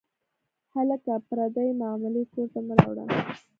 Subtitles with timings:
[0.75, 3.05] هلکه، پردۍ معاملې کور ته مه راوړه.